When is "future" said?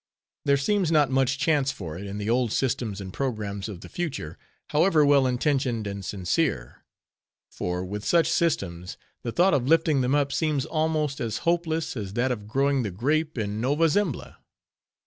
3.87-4.39